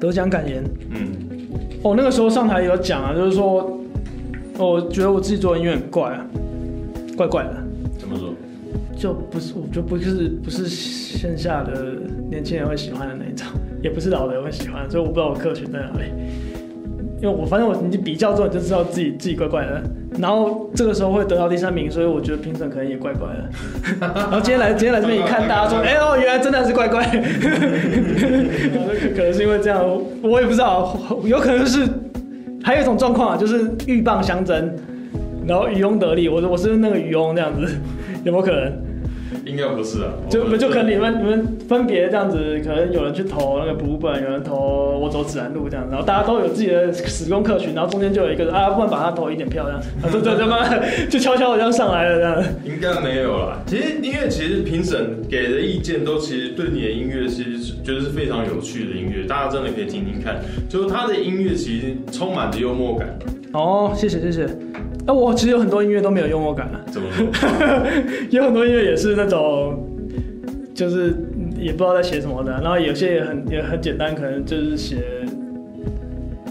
[0.00, 0.62] 得奖感言。
[0.90, 1.12] 嗯，
[1.82, 3.78] 哦，那个时候上台有讲啊，就是说，
[4.58, 6.26] 哦，我觉得我自己做的音乐很怪啊，
[7.16, 7.56] 怪怪的，
[7.98, 8.32] 怎么说？
[8.96, 11.94] 就不是，我觉得不是不是线下的
[12.30, 13.46] 年轻人会喜欢的那一种，
[13.83, 16.07] 也不是老的人会喜欢，所以我不知道我客群在哪里。
[17.21, 19.81] 因为我反正我你比较之后你就知道自己自己怪怪的，
[20.18, 23.49] 然后这个时候会得到第三名，所以我觉得评审可能也怪怪的。
[24.01, 27.05] 然后今天来 今天来这边一看，大家说，哎哦，原来真的是怪怪。
[27.05, 27.16] 可
[29.23, 29.88] 能是因为这样，
[30.21, 31.87] 我也不知道，有可能是
[32.64, 34.75] 还有一种状况啊，就是鹬蚌相争，
[35.47, 36.29] 然后渔翁得利。
[36.29, 37.73] 我我是那个渔翁这样子，
[38.25, 38.73] 有没有可能？
[39.47, 50.33] 应该不是啊，就不就可能你们你们分别这样子，可能有人去投那个补本，有人投我走指南路这样，然后大家都有自己的使用客群，然后中间就有一个人啊，不然把他投一点票这样，啊，就就
[51.11, 52.55] 就悄悄的这样上来了这样。
[52.64, 53.59] 应该没有啦。
[53.66, 60.40] 其实因为其实评审给的意见都其实对你的音乐其实是觉得是非常有趣的音乐，大家真的可以听听看。
[60.68, 63.18] 就是他的音乐其实充满着幽默感。
[63.53, 64.47] 哦，谢谢谢谢。
[65.04, 67.26] 那、我其实有很多音乐都没有幽默感啊，怎么说？
[68.30, 69.84] 有很多音乐也是那种，
[70.74, 71.14] 就是
[71.58, 74.98] 也不知道在写什么的，然后有些也很也很简单，可能就是写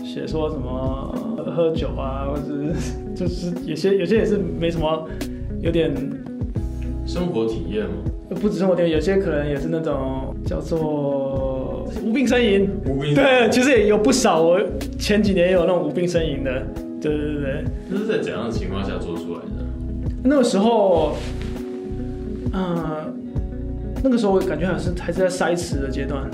[0.04, 1.16] 写说什么
[1.56, 2.74] 喝酒啊，或者是
[3.16, 5.08] 就是有些有些也是没什么
[5.62, 5.94] 有点
[7.06, 7.92] 生活体验嘛，
[8.42, 12.70] 不止生活体验，有些可能也是那种叫做无病呻吟。
[12.86, 14.60] 无病对，其实也有不少，我
[15.00, 16.62] 前几年也有那种无病呻吟的。
[17.02, 19.66] 对对对对，这是在怎样的情况下做出来的？
[20.24, 21.16] 那个时候，
[22.54, 23.14] 嗯、
[24.04, 26.30] 那个时候我感觉好像是还是在塞词的阶段。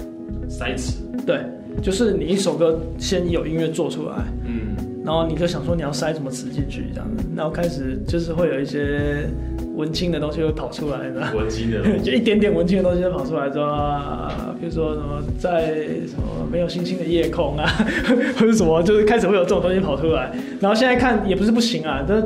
[0.49, 1.41] 塞词，对，
[1.81, 9.29] 就是你一首歌先有音乐做出来，嗯，然后你就想说你要塞什么词进去这样子，然后开始就是会有一些
[9.77, 11.21] 文青的东西会跑出来的。
[11.37, 15.75] 文青的东 就，一点点文青的东西就跑出来说啊，比如说什么在
[16.07, 17.65] 什么没有星星的夜空啊，
[18.37, 20.31] 或者什么，就是开始会有这种东西跑出来。
[20.59, 22.19] 然后现在看也不是不行啊，这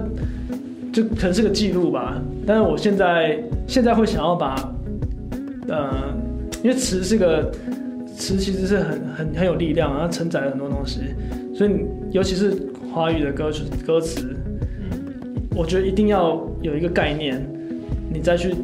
[0.93, 2.21] 就可能是个记录吧。
[2.47, 3.37] 但是我现在
[3.67, 4.55] 现在会想要把，
[5.67, 5.91] 呃，
[6.63, 7.51] 因为词是个
[8.15, 11.01] 词，其实是很很很有力量，然后承载了很多东西，
[11.53, 12.53] 所以你尤其是
[12.93, 14.40] 华语的歌曲歌词，嗯，
[15.55, 17.45] 我觉得一定要有一个概念，
[18.11, 18.55] 你再去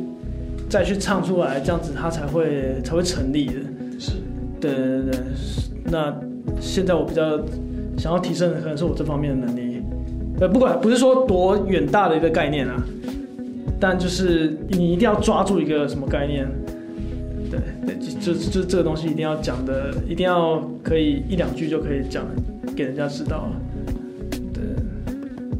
[0.70, 3.54] 再去唱出来，这样子它才会才会成立的。
[4.00, 4.12] 是，
[4.60, 5.20] 对对对对，
[5.92, 6.16] 那
[6.60, 7.40] 现在我比较
[7.98, 9.82] 想要提升的可能是我这方面的能力。
[10.40, 12.84] 呃，不管不是说多远大的一个概念啊，
[13.80, 16.48] 但就是你一定要抓住一个什么概念。
[17.50, 22.26] 对对，就就就这个东西一定要讲的，一定要可以一两句就可以讲
[22.76, 23.62] 给人家知道了。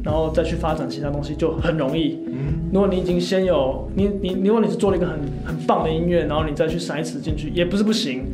[0.08, 2.18] 对，然后再去发展其他东西就很容易。
[2.26, 8.24] 嗯，如果你已经先有你你如果你是做了一个很很棒的音乐，然后你再去塞词进去，也不是不行。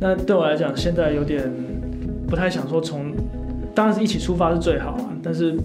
[0.00, 1.52] 那对我来讲，现在有点
[2.28, 3.12] 不太想说从，
[3.74, 5.56] 当然是一起出发是最好啊，但是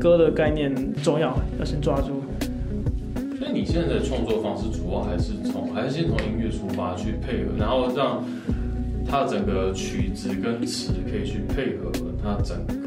[0.00, 2.22] 歌的概念重要，要先抓住。
[3.38, 8.24] 所以你现在的创作方式主要还是从还是先从音乐出发去配合，然后让
[9.06, 11.92] 它整个曲子跟词可以去配合
[12.22, 12.85] 它整个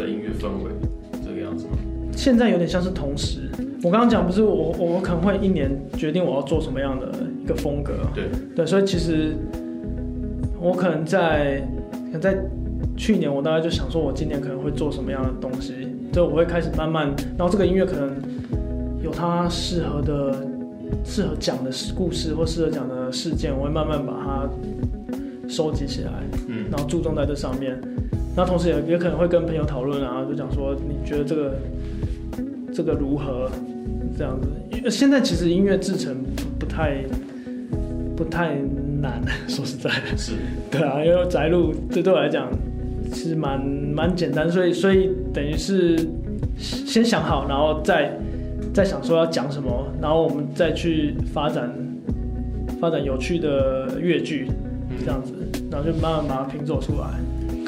[0.00, 0.70] 的音乐氛围，
[1.24, 1.72] 这个样子吗？
[2.16, 3.48] 现在有点像是同时，
[3.82, 9.36] 我刚刚讲不是我我我可能会一年决定我要做什么样的一个风格，对对，所以其实
[10.60, 11.60] 我可能在
[12.06, 12.36] 可能在
[12.96, 15.72] 去年，我大概就想说，我今年可能会做什么样的东西，
[16.12, 18.10] 就我会开始慢慢，然后这个音乐可能
[19.02, 20.46] 有它适合的、
[21.04, 26.10] 适合讲的故事或适合讲的事件，我会慢慢把它收集起来，
[26.48, 27.80] 嗯然后注重在这上面。
[28.36, 31.54] 然后同时也也可能会跟朋友讨论啊，就讲说你觉得这个
[32.72, 33.50] 这个如何
[34.16, 34.48] 这样子？
[34.70, 36.14] 因为现在其实音乐制成
[36.58, 37.04] 不不太
[38.16, 38.54] 不太
[39.00, 40.32] 难， 说实在的，是，
[40.70, 42.48] 对啊，因为宅录这对我来讲
[43.12, 45.98] 其实蛮蛮简单，所以所以等于是
[46.56, 48.16] 先想好，然后再
[48.72, 51.70] 再想说要讲什么，然后我们再去发展
[52.80, 54.46] 发展有趣的乐剧
[55.04, 55.32] 这样子，
[55.70, 57.08] 然后就慢慢把它拼凑出来。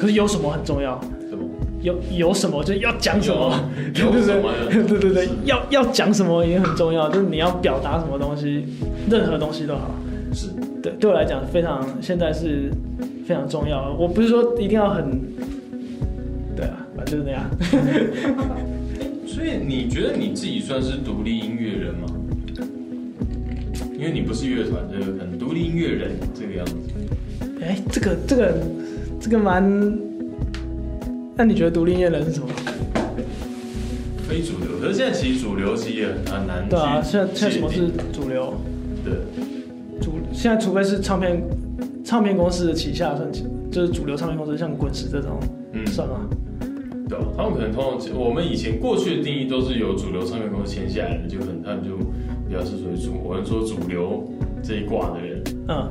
[0.03, 0.99] 可是有什么很重要？
[1.29, 1.45] 什么？
[1.81, 3.57] 有有什么就要讲什么，
[3.95, 4.83] 有 有什么的？
[4.83, 8.65] 对对对，要要讲什么也很重要，就是你要表达什么东西，
[9.09, 9.95] 任何东西都好。
[10.33, 10.47] 是，
[10.81, 12.69] 对，对我来讲非常现在是
[13.25, 13.95] 非常重要。
[13.97, 15.21] 我不是说一定要很，
[16.53, 17.49] 对啊，反正就是那样。
[19.25, 22.09] 所以你觉得你自己算是独立音乐人吗？
[23.97, 26.75] 因为你不是乐团，这个可能独立音乐人这个样子。
[27.61, 28.53] 哎，这个这个
[29.23, 29.63] 这个蛮，
[31.33, 32.47] 那你觉得独立音乐人是什么？
[34.27, 38.53] 非主流，可是现在其实主流其实也很难去对啊，现在现在什么是主流？
[39.05, 39.13] 对，
[40.01, 41.41] 主现在除非是唱片
[42.03, 45.39] 唱片公司的旗下算起，就是主流唱片公司，像滚石这种，
[45.71, 46.27] 嗯，算吗？
[47.07, 51.95] 对啊，他们可能通常我们以前过去的定义都是由主流唱片公司签下来的，就很他们就
[52.45, 54.21] 比较是属于主我们说主流
[54.61, 55.87] 这一挂的人，嗯，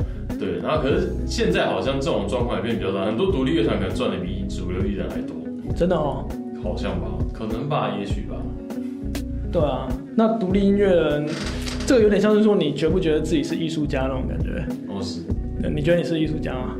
[0.46, 0.58] 对。
[0.62, 5.36] 然后可是现在好像这种状况也变比较大，很多独立乐团可能赚的比主流艺人还多，
[5.76, 6.26] 真的哦。
[6.62, 8.36] 好像吧，可能吧，也许吧。
[9.50, 11.26] 对啊，那独立音乐人，
[11.86, 14.64] 这个有点像是说你觉不觉得自己是艺术家那种感觉？
[14.88, 15.20] 哦，是
[15.68, 16.76] 你觉得你是艺术家吗？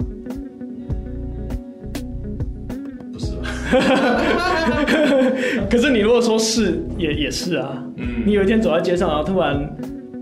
[3.13, 3.43] 不是吧？
[5.69, 7.85] 可是你如果说是，也也是啊。
[7.97, 9.77] 嗯，你有一天走在街上，然后突然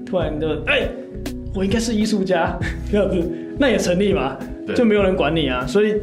[0.07, 0.89] 突然就哎、
[1.55, 2.57] 我应该是艺术家
[2.91, 4.37] 这样子，那也成立嘛，
[4.67, 5.67] 对就没有人管你啊。
[5.67, 5.97] 所以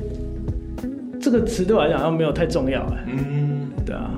[1.19, 4.12] 这个词对我来讲好像没有太重要哎、嗯，对啊，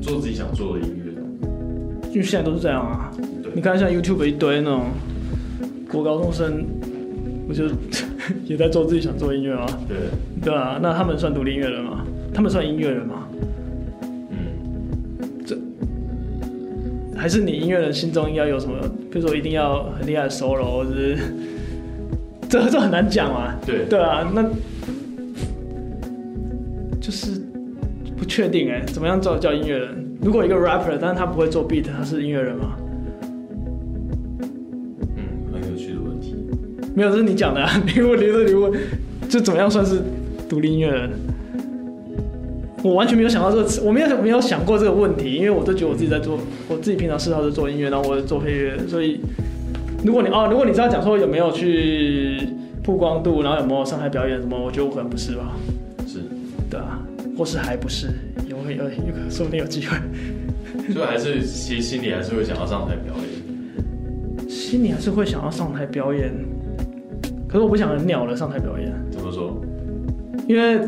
[0.00, 1.02] 做自己想做的音乐。
[2.10, 3.10] 因为现在都是这样啊。
[3.42, 4.86] 对你看像 YouTube 一堆那种
[5.90, 6.64] 国高中生，
[7.46, 7.64] 不就
[8.44, 9.66] 也在做自己想做音乐吗？
[9.88, 9.96] 对，
[10.42, 12.04] 对啊，那他们算独立音乐人吗？
[12.34, 13.21] 他们算音乐人吗？
[17.22, 18.74] 还是你音乐人心中应该有什么？
[19.08, 21.16] 比如说一定要很厉害的 solo，或者是
[22.48, 23.54] 这这很难讲嘛。
[23.64, 24.42] 对，对啊，那
[27.00, 27.40] 就是
[28.16, 30.04] 不确定哎、怎么样叫叫音乐人？
[30.20, 32.76] 如果一个 rapper，但是他不会做 beat，他是音乐人吗？
[35.14, 36.34] 嗯，很有趣的问题。
[36.92, 37.70] 没有，这是你讲的、啊。
[37.86, 38.72] 你问，你问，你问，
[39.28, 40.02] 就怎么样算是
[40.48, 41.08] 独立音乐人？
[42.82, 49.20] 我完全没有想到这个词，我没有没有想过这个问题，因为我都觉得我自己在做，我自己平常嗜好是做音乐，然后我是做配乐，所以
[50.04, 52.48] 如果你哦，如果你知道讲说有没有去
[52.82, 55.52] 曝光度，然后有没有上台表演什么，我觉得我可能不是吧，
[56.06, 56.18] 是，
[56.68, 57.00] 对啊，
[57.38, 58.08] 或是还不是，
[58.48, 59.96] 有有有有可说不定有机会，
[60.92, 64.48] 所以还是其实心里还是会想要上台表演。
[64.48, 66.32] 心里还是会想要上台表演，
[67.46, 68.92] 可是我不想很鸟的上台表演。
[69.10, 69.56] 怎么说？
[70.48, 70.80] 因为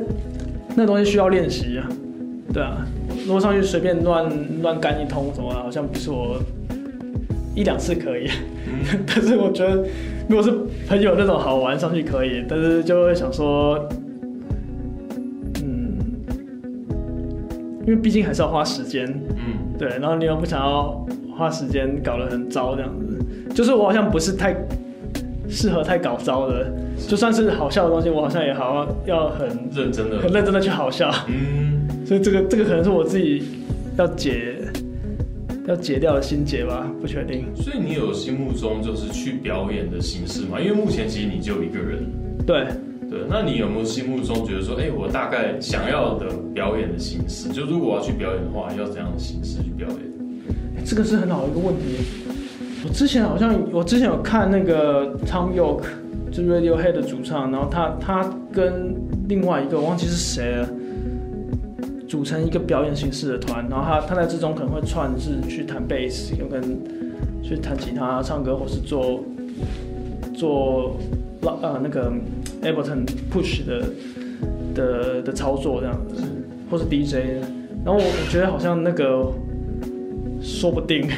[0.77, 1.89] 那东西需要练习啊，
[2.53, 2.87] 对啊，
[3.27, 4.31] 如果上去随便乱
[4.63, 6.39] 乱干一通什么的，好像不是我
[7.55, 8.29] 一两次可以，
[9.07, 9.87] 但是我觉得
[10.29, 10.51] 如果是
[10.89, 13.79] 朋友那种好玩上去可以，但是就会想说，
[15.63, 15.97] 嗯，
[17.83, 19.07] 因为毕竟还是要花时间，
[19.37, 21.07] 嗯，对，然后你又不想要
[21.37, 24.53] 花时间搞得很糟这样子，就是我好像不是太
[25.55, 26.71] 适合太搞糟的，
[27.09, 30.31] 就算是好笑的东西，我好像也好要很认真的很。
[30.33, 33.45] 认真的去好笑，嗯，所以这个这个可能是我自己
[33.97, 34.57] 要解
[35.67, 37.47] 要解掉的心结吧，不确定。
[37.55, 40.61] 所以你有心目中就是去表演的形式吗？
[40.61, 42.05] 因为目前其实你就一个人。
[42.45, 42.67] 对，
[43.09, 49.99] 对，那你有没有心目中觉得说，哎、我大概想要的表演的形式，就如果我要去表演的话，要怎样的形式去表演？
[50.85, 52.24] 这个是很好的一个问题。
[52.85, 55.85] 我之前好像我之前有看那个 Tom York，
[56.31, 58.95] 就是 Radiohead 的主唱，然后他他跟
[59.27, 60.69] 另外一个我忘记是谁了，
[62.07, 66.79] 组成一个表演形式的团，然后他他在之中可能会串是去弹贝斯，有可能
[67.43, 69.25] 去弹吉他、唱歌，或是做
[70.35, 70.97] 做
[71.41, 72.13] 呃那个
[72.63, 73.83] Ableton Push 的
[74.75, 76.23] 的的操作这样子，
[76.71, 77.43] 或是 DJ。
[77.83, 79.27] 然后我我觉得好像那个
[80.41, 81.09] 说不定，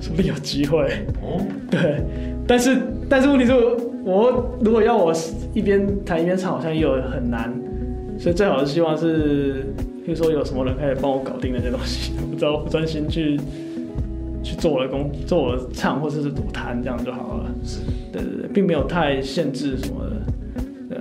[0.00, 0.80] 说不定有机会。
[1.22, 2.02] 哦，对，
[2.46, 2.76] 但是
[3.08, 3.52] 但是问题是
[4.04, 5.12] 我，如果要我
[5.52, 7.52] 一边弹一边唱，好像也有很难，
[8.18, 9.66] 所以最好是希望是，
[10.04, 13.38] 比如说有什么人可以帮我搞定那些东西， 我只要专心去
[14.42, 17.50] 去做我的工，做我的唱或者是我弹这样就好了。
[17.62, 20.16] 是，对对对，并没有太限制什么的。
[20.88, 20.98] 对，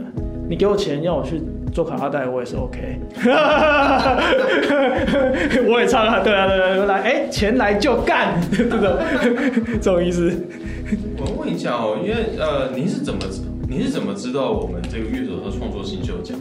[0.50, 3.00] 你给我钱要我去做卡拉带，我也是 OK。
[5.68, 8.98] 我也唱啊，对啊对啊，来哎，钱来就干， 这种
[9.82, 10.32] 这种意思。
[11.18, 13.20] 我问一下哦，因为呃，您是怎么
[13.68, 16.38] 您是怎么知道我们这个乐手的创作新秀奖？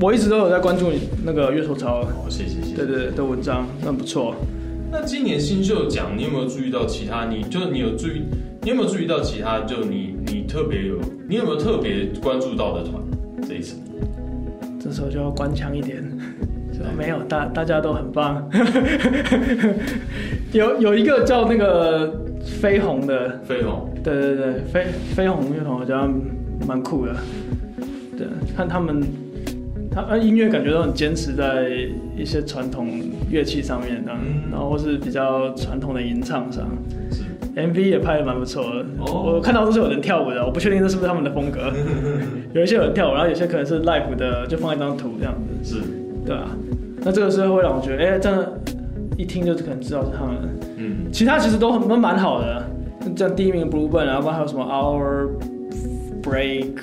[0.00, 2.76] 我一直都有在关注你那个乐手潮，好，谢谢谢谢。
[2.76, 4.34] 对对对的文章，那不错。
[4.90, 7.26] 那今年新秀奖，你有没有注意到其他？
[7.26, 8.22] 你就你有注意，
[8.62, 9.58] 你有没有注意到其他？
[9.60, 10.96] 就你你特别有，
[11.28, 12.94] 你有没有特别关注到的团？
[13.46, 13.76] 这一次
[14.78, 16.02] 这时候就要官腔一点，
[16.72, 18.48] 就没有大大家都很棒。
[20.52, 22.24] 有有一个叫那个
[22.60, 26.08] 飞鸿的，飞鸿，对对对，飞飞鸿乐团我觉得
[26.66, 27.14] 蛮酷的。
[28.16, 29.02] 对，看他们，
[29.90, 31.68] 他呃音乐感觉都很坚持在
[32.16, 32.88] 一些传统
[33.30, 34.50] 乐器上面，这样，嗯。
[34.50, 36.66] 然后或是比较传统的吟唱上。
[37.10, 37.22] 是
[37.58, 39.34] MV 也拍的蛮不错的，哦。
[39.34, 41.72] 我看到都是有人跳舞的，我不确定这是不是他们的风格。
[42.54, 45.82] 有一些有人跳舞，然后有些可能是 live 的，就放一张图这样子，是，
[46.24, 46.48] 对啊。
[47.02, 48.52] 那这个是会让我觉得，哎、真的，
[49.16, 50.34] 一听就可能知道是他们。
[50.76, 52.64] 嗯，其他其实都很都蛮好的，
[53.16, 55.28] 像第一名 Blue Burn，然后还有什么 Our
[56.22, 56.74] Break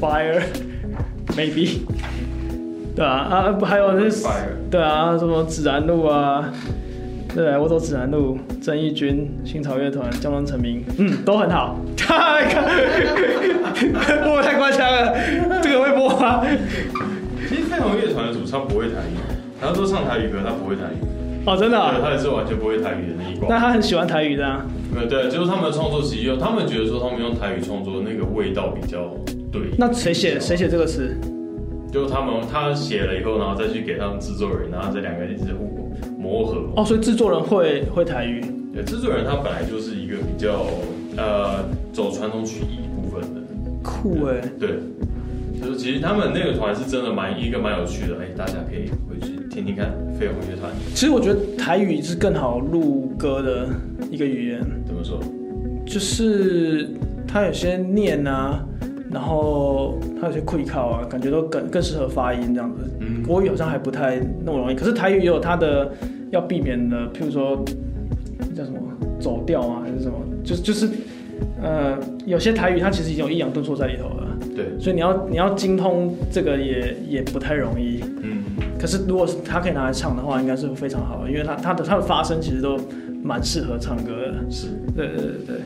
[0.00, 0.42] Fire
[1.36, 1.80] Maybe，
[2.94, 6.52] 对啊啊，还有那 Fire 对啊，什么自然路啊，
[7.36, 11.78] 对，我走指南路，郑义军、新潮乐团、江东成名，嗯，都很好。
[11.94, 12.46] 太
[14.24, 15.14] 不会太官腔了？
[15.62, 16.42] 这个会播吗？
[17.46, 19.20] 其实飞鸿乐团的主唱不会台语，
[19.60, 20.96] 他都唱台语歌，他不会台语，
[21.44, 22.00] 哦，真的、对，啊？
[22.02, 23.50] 他也是完全不会台语的那一挂。
[23.50, 24.64] 那他很喜欢台语的、啊，
[24.94, 29.14] 对对，就是他们的创作其实用，他们觉得说他们用台语创作那个味道比较
[29.52, 29.60] 对。
[29.76, 31.14] 那谁写谁写这个词？
[31.92, 35.66] 就他们他写了以后，然后再去给他们制作人，然后这两个人一直互
[36.26, 36.68] 磨合。
[36.76, 38.44] 哦，所以制作人会会台语。
[38.74, 40.66] 对，制作人他本来就是一个比较
[41.16, 43.40] 呃走传统曲艺部分的，
[43.82, 44.80] 酷哎、对，
[45.58, 53.68] 就是其实他们那个团是真的蛮一个蛮有趣的，哎，大家可以回去听听看飞鸿乐团其实我觉得台语是更好录歌的
[54.10, 55.18] 一个语言，怎么说。
[55.86, 56.90] 就是
[57.26, 58.62] 他有些念啊，
[59.10, 62.90] 然后它有些溃靠啊，感觉都更更适合发音这样子。
[63.00, 65.92] 嗯，国语好像还不太那么容易，可是台语也有它的
[66.30, 67.64] 要避免的，譬如说
[68.54, 68.78] 叫什么
[69.20, 70.88] 走调啊，还是什么，就就是
[71.62, 78.00] 呃，有些台语它其实已经有抑扬顿挫在里头了，对，所以你要你要精通这个也也不太容易。
[78.22, 78.42] 嗯，
[78.78, 82.78] 可是如果是他可以拿来唱的话，应该是非常好的，因为他他的他的发声其实都
[83.22, 84.34] 蛮适合唱歌的。
[84.50, 84.68] 是。
[84.94, 85.56] 对对对对。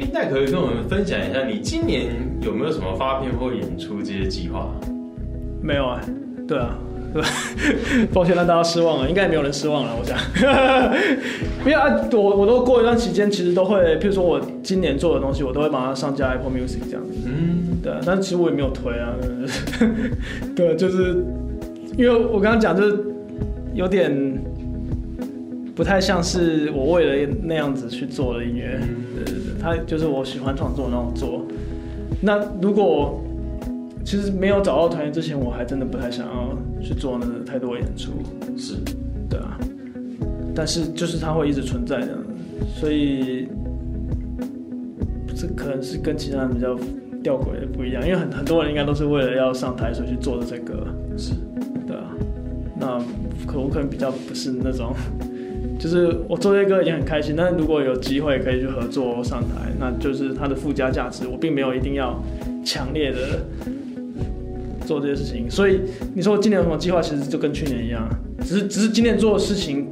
[0.00, 2.06] 哎，那可以跟我们分享一下，你今年
[2.40, 4.70] 有没有什么发片或演出这些计划？
[5.62, 6.00] 没有啊，
[6.48, 6.78] 对啊，
[7.12, 7.22] 对，
[8.12, 10.16] 抱歉让大家失望了，应该也没有人失望了，我想。
[11.60, 17.18] 因为啊，我我都过一段时间，其实都会，譬如说我今年做的东西，我都会把它上架 Apple Music 这样子。
[17.26, 19.12] 嗯，对啊，但是其实我也没有推啊，
[20.56, 21.22] 对，就是
[21.98, 23.04] 因为我刚刚讲，就是
[23.74, 24.10] 有点
[25.80, 28.78] 不太像是我为了那样子去做的音乐。
[29.14, 31.42] 对对对，他就是我喜欢创作那种做。
[32.20, 33.18] 那如果
[34.04, 38.12] 其实没有找到团员之前，我还真的不太想要去做那太多演出。
[38.58, 38.74] 是，
[39.30, 39.58] 对啊。
[40.54, 42.18] 但是就是它会一直存在的，
[42.74, 43.48] 所以
[45.34, 46.76] 这可能是跟其他人比较
[47.22, 50.86] 吊诡的不一样，因为很很多人应该都是为了要上台所以去做的这个。
[51.16, 51.32] 是，
[51.86, 52.12] 对啊。
[52.78, 52.98] 那
[53.46, 54.94] 可我可能比较不是那种，
[55.80, 62.22] 就是我做这个已经很开心，但是如果有机会可以去合作上台，那就是它的附加价值，我并没有一定要
[62.64, 63.18] 强烈的
[64.86, 65.50] 做这些事情。
[65.50, 65.80] 所以
[66.14, 68.06] 你说我今年有什么计划，其实就跟去年一样，
[68.42, 69.88] 只是只是今年做的事情。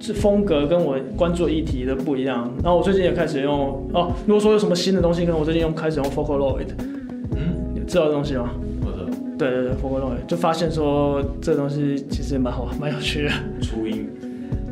[0.00, 4.10] 是风格跟我关注议题的不一样，然后我最近也开始用哦。
[4.26, 6.68] 如果说有什么新的东西，可能我最近用开始用 Focaloid，
[7.36, 8.52] 嗯，知道这东西吗？
[9.36, 13.30] 对对对，Focaloid 就发现说这东西其实蛮好，蛮有趣的。
[13.60, 14.08] 初音，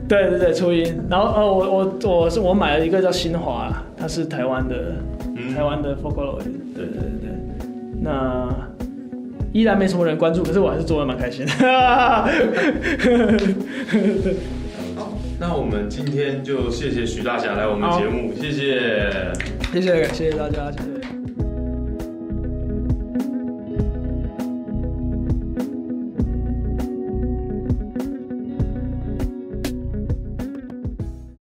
[0.08, 1.02] 对对对，初音。
[1.10, 4.94] 然后呃，我我我是我买了一个叫新华，它是台湾的，
[5.54, 6.44] 台湾的 Focaloid。
[6.74, 7.30] 对对对对，
[8.00, 8.48] 那
[9.52, 11.52] 依然没什么人关注，可是我还是做的蛮开心 的。
[15.38, 19.32] 那我们今天就谢谢徐大侠来我们节目，谢谢，
[19.72, 20.95] 谢谢，谢谢大家，谢谢。